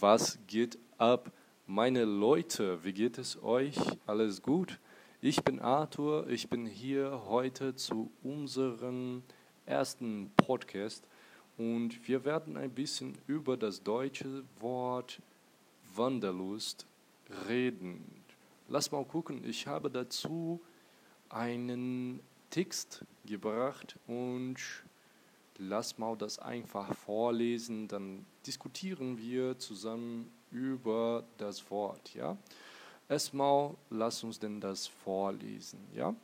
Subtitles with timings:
[0.00, 1.32] Was geht ab,
[1.66, 2.84] meine Leute?
[2.84, 3.78] Wie geht es euch?
[4.06, 4.78] Alles gut?
[5.22, 9.22] Ich bin Arthur, ich bin hier heute zu unserem
[9.64, 11.02] ersten Podcast
[11.56, 15.22] und wir werden ein bisschen über das deutsche Wort
[15.94, 16.84] Wanderlust
[17.48, 18.04] reden.
[18.68, 20.60] Lass mal gucken, ich habe dazu
[21.30, 22.20] einen
[22.50, 24.58] Text gebracht und
[25.58, 32.36] lass mal das einfach vorlesen, dann diskutieren wir zusammen über das Wort, ja.
[33.08, 36.14] Erstmal lass uns denn das vorlesen, ja.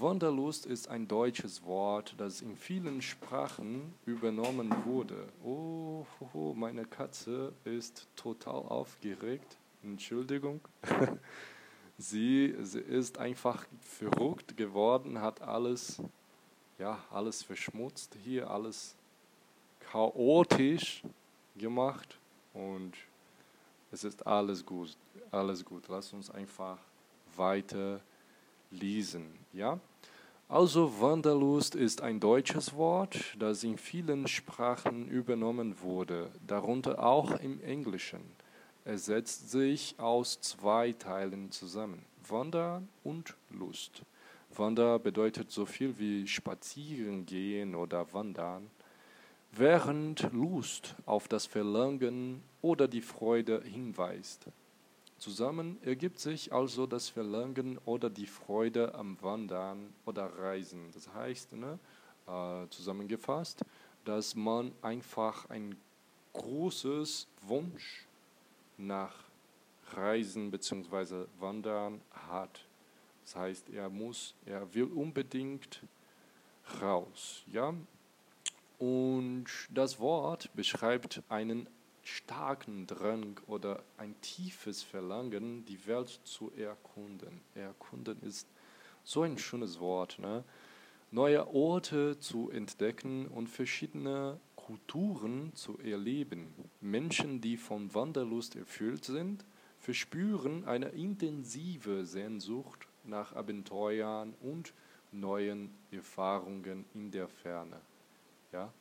[0.00, 5.26] Wanderlust ist ein deutsches Wort, das in vielen Sprachen übernommen wurde.
[5.42, 6.04] Oh,
[6.54, 9.58] meine Katze ist total aufgeregt.
[9.82, 10.60] Entschuldigung.
[11.98, 16.00] sie, sie ist einfach verrückt geworden, hat alles
[16.78, 18.94] ja, alles verschmutzt hier, alles
[19.80, 21.02] chaotisch
[21.56, 22.18] gemacht
[22.54, 22.94] und
[23.90, 24.96] es ist alles gut,
[25.30, 25.84] alles gut.
[25.88, 26.78] Lass uns einfach
[27.36, 28.00] weiter
[28.70, 29.78] lesen, ja?
[30.48, 37.62] Also Wanderlust ist ein deutsches Wort, das in vielen Sprachen übernommen wurde, darunter auch im
[37.62, 38.22] Englischen.
[38.86, 44.02] Es setzt sich aus zwei Teilen zusammen, Wandern und Lust.
[44.56, 48.70] Wander bedeutet so viel wie spazieren gehen oder wandern,
[49.52, 54.46] während Lust auf das Verlangen oder die Freude hinweist.
[55.18, 60.90] Zusammen ergibt sich also das Verlangen oder die Freude am Wandern oder Reisen.
[60.92, 61.78] Das heißt, ne,
[62.28, 63.64] äh, zusammengefasst,
[64.04, 65.76] dass man einfach ein
[66.34, 68.06] großes Wunsch
[68.76, 69.14] nach
[69.92, 71.24] Reisen bzw.
[71.40, 72.67] Wandern hat.
[73.28, 75.82] Das heißt, er muss, er will unbedingt
[76.80, 77.42] raus.
[77.52, 77.74] Ja?
[78.78, 81.68] Und das Wort beschreibt einen
[82.02, 87.42] starken Drang oder ein tiefes Verlangen, die Welt zu erkunden.
[87.54, 88.48] Erkunden ist
[89.04, 90.18] so ein schönes Wort.
[90.18, 90.42] Ne?
[91.10, 96.54] Neue Orte zu entdecken und verschiedene Kulturen zu erleben.
[96.80, 99.44] Menschen, die von Wanderlust erfüllt sind,
[99.80, 104.72] verspüren eine intensive Sehnsucht nach Abenteuern und
[105.12, 107.80] neuen Erfahrungen in der Ferne.
[108.52, 108.72] Ja?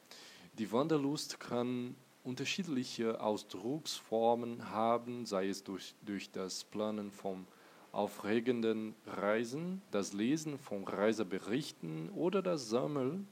[0.58, 7.48] Die Wanderlust kann unterschiedliche Ausdrucksformen haben, sei es durch, durch das Planen von
[7.92, 13.28] aufregenden Reisen, das Lesen von Reiseberichten oder das Sammeln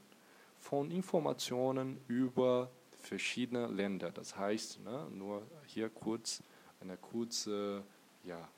[0.58, 4.10] von Informationen über verschiedene Länder.
[4.10, 6.42] Das heißt, ne, nur hier kurz
[6.80, 7.84] eine kurze
[8.24, 8.48] ja,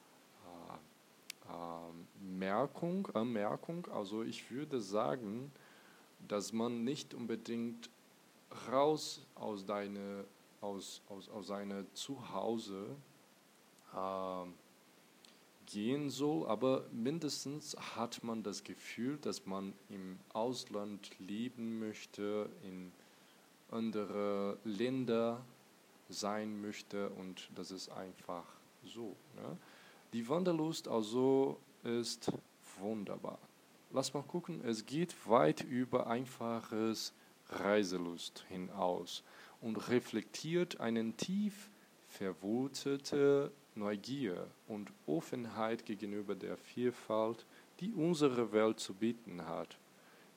[2.39, 3.87] Merkung, Anmerkung.
[3.93, 5.51] Also ich würde sagen,
[6.27, 7.91] dass man nicht unbedingt
[8.71, 10.25] raus aus deine
[10.61, 12.97] aus, aus, aus seinem Zuhause
[13.95, 14.47] äh,
[15.67, 22.93] gehen soll, aber mindestens hat man das Gefühl, dass man im Ausland leben möchte, in
[23.71, 25.45] andere Länder
[26.09, 28.45] sein möchte und das ist einfach
[28.85, 29.15] so.
[29.37, 29.59] Ne?
[30.15, 32.33] Die Wanderlust also ist
[32.79, 33.39] wunderbar.
[33.91, 37.13] Lass mal gucken, es geht weit über einfaches
[37.49, 39.23] Reiselust hinaus
[39.61, 41.71] und reflektiert einen tief
[42.09, 47.47] verwurzelte Neugier und Offenheit gegenüber der Vielfalt,
[47.81, 49.79] die unsere Welt zu bieten hat.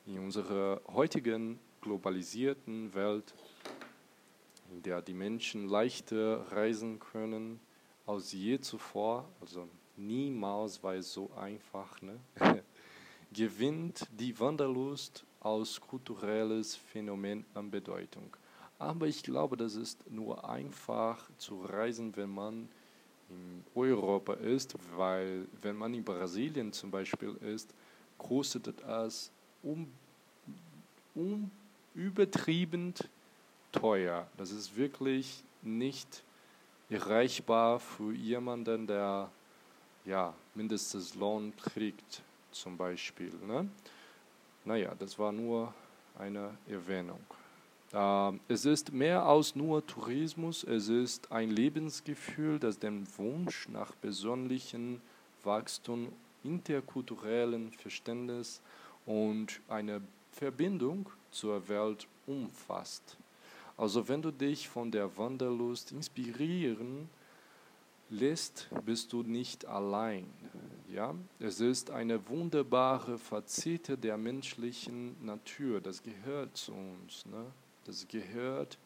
[0.06, 3.34] In unserer heutigen globalisierten Welt,
[4.72, 7.60] in der die Menschen leichter reisen können,
[8.06, 12.20] als je zuvor, also niemals war es so einfach, ne?
[13.34, 18.36] gewinnt die Wanderlust als kulturelles Phänomen an Bedeutung.
[18.78, 22.68] Aber ich glaube, das ist nur einfach zu reisen, wenn man
[23.30, 27.74] in Europa ist, weil wenn man in Brasilien zum Beispiel ist,
[28.18, 29.32] kostet es
[29.64, 29.88] um,
[31.16, 31.50] um
[31.96, 32.94] übertrieben
[33.72, 34.28] teuer.
[34.38, 36.24] Das ist wirklich nicht
[36.90, 39.30] erreichbar für jemanden, der
[40.06, 42.22] ja, mindestens Lohn kriegt,
[42.52, 43.32] zum Beispiel.
[43.48, 43.70] Ne?
[44.66, 45.74] Naja, das war nur
[46.18, 47.20] eine Erwähnung.
[47.94, 53.92] Äh, es ist mehr als nur Tourismus, es ist ein Lebensgefühl, das den Wunsch nach
[54.02, 55.02] persönlichem
[55.44, 56.10] Wachstum,
[56.44, 58.62] interkulturellen Verständnis
[59.06, 60.02] und eine
[60.32, 63.18] Verbindung zur Welt umfasst.
[63.78, 67.10] Also wenn du dich von der Wanderlust inspirieren
[68.12, 70.28] lässt, bist du nicht allein.
[70.94, 71.16] Ja?
[71.40, 75.82] Es ist eine wunderbare Facette der menschlichen Natur.
[75.82, 77.26] Das gehört zu uns.
[77.26, 77.46] Ne?
[77.86, 78.78] Das gehört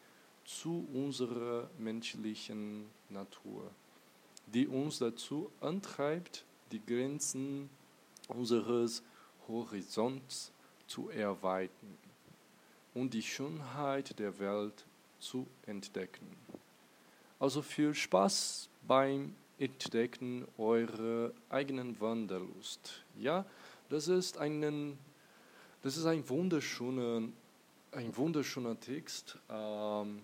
[0.44, 3.70] zu unserer menschlichen Natur,
[4.46, 7.68] die uns dazu antreibt, die Grenzen
[8.28, 9.02] unseres
[9.48, 10.52] Horizonts
[10.86, 11.98] zu erweitern
[12.94, 14.84] und die Schönheit der Welt
[15.18, 16.26] zu entdecken.
[17.38, 23.04] Also viel Spaß beim Entdecken eurer eigenen Wanderlust.
[23.18, 23.44] Ja,
[23.88, 24.98] das ist, einen,
[25.82, 27.28] das ist ein, wunderschöner,
[27.92, 29.38] ein wunderschöner Text.
[29.50, 30.22] Ähm,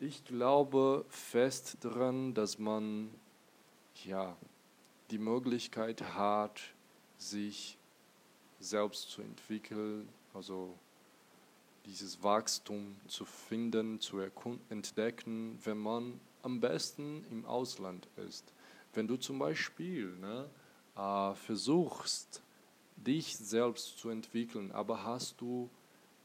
[0.00, 3.10] ich glaube fest daran, dass man
[4.04, 4.36] ja,
[5.10, 6.60] die Möglichkeit hat,
[7.16, 7.76] sich
[8.60, 10.74] selbst zu entwickeln, also
[11.86, 14.20] dieses Wachstum zu finden, zu
[14.68, 18.52] entdecken, wenn man am besten im Ausland ist.
[18.94, 20.48] Wenn du zum Beispiel ne,
[20.96, 22.42] äh, versuchst,
[22.96, 25.70] dich selbst zu entwickeln, aber hast du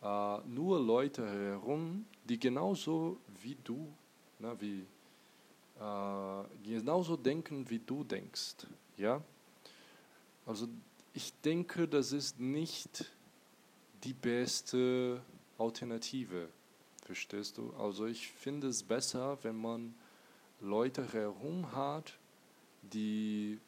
[0.02, 3.88] äh, nur Leute herum, die genauso wie du,
[4.40, 4.86] ne, wie,
[5.80, 8.68] äh, genauso denken, wie du denkst.
[8.98, 9.22] Ja?
[10.46, 10.68] Also
[11.14, 13.06] ich denke, das ist nicht
[14.04, 15.22] die beste
[15.58, 16.50] Alternative.
[17.06, 17.74] Verstehst du?
[17.74, 19.96] Also ich finde es besser, wenn man
[20.62, 22.18] Leute herum hat,
[22.82, 23.60] die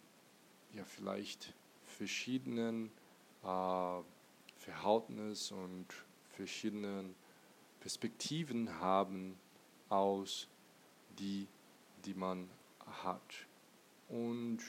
[0.74, 1.54] ja vielleicht
[1.84, 2.92] verschiedenen
[3.44, 4.02] äh,
[4.58, 5.86] Verhältnis und
[6.30, 7.16] verschiedenen
[7.80, 9.38] Perspektiven haben
[9.90, 10.48] aus
[11.20, 11.48] die,
[12.06, 12.50] die man
[13.04, 13.46] hat.
[14.10, 14.60] Und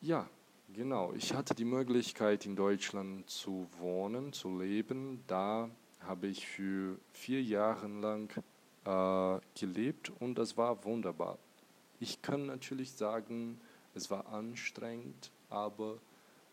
[0.00, 0.28] ja,
[0.72, 5.22] Genau, ich hatte die Möglichkeit in Deutschland zu wohnen, zu leben.
[5.26, 5.70] Da
[6.00, 8.30] habe ich für vier Jahre lang
[8.84, 11.38] äh, gelebt und das war wunderbar.
[12.00, 13.60] Ich kann natürlich sagen,
[13.94, 15.98] es war anstrengend, aber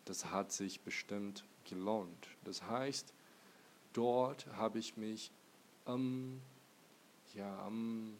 [0.05, 2.27] das hat sich bestimmt gelohnt.
[2.45, 3.13] Das heißt,
[3.93, 5.31] dort habe ich mich
[5.85, 6.39] am,
[7.33, 8.15] ja, am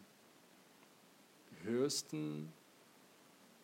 [1.62, 2.52] höchsten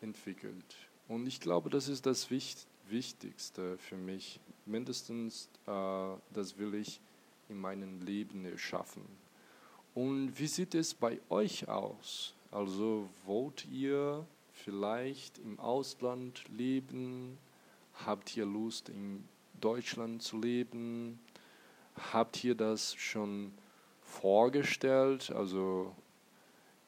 [0.01, 0.90] entwickelt.
[1.11, 4.39] Und ich glaube, das ist das Wichtigste für mich.
[4.65, 7.01] Mindestens äh, das will ich
[7.49, 9.03] in meinem Leben erschaffen.
[9.93, 12.33] Und wie sieht es bei euch aus?
[12.53, 17.39] Also wollt ihr vielleicht im Ausland leben?
[18.07, 19.25] Habt ihr Lust in
[19.61, 21.19] Deutschland zu leben?
[22.13, 23.51] Habt ihr das schon
[24.05, 25.33] vorgestellt?
[25.33, 25.93] Also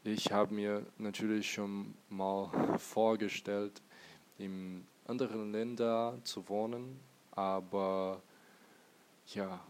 [0.04, 3.82] ich habe mir natürlich schon mal vorgestellt,
[4.42, 6.98] in anderen Ländern zu wohnen,
[7.30, 8.20] aber
[9.28, 9.60] ja,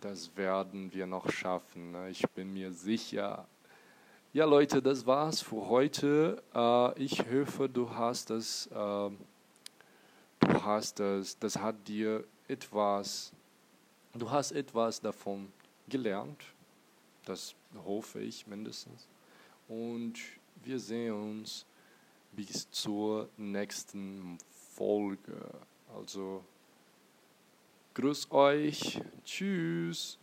[0.00, 1.92] das werden wir noch schaffen.
[1.92, 2.10] Ne?
[2.10, 3.46] Ich bin mir sicher.
[4.32, 6.42] Ja, Leute, das war's für heute.
[6.54, 9.18] Äh, ich hoffe, du hast das, ähm,
[10.40, 13.32] du hast das, das hat dir etwas,
[14.14, 15.52] du hast etwas davon
[15.88, 16.42] gelernt.
[17.24, 17.54] Das
[17.84, 19.08] hoffe ich mindestens.
[19.68, 20.14] Und
[20.62, 21.66] wir sehen uns
[22.36, 24.38] bis zur nächsten
[24.74, 25.50] Folge.
[25.94, 26.44] Also
[27.94, 29.00] grüß euch.
[29.24, 30.18] Tschüss.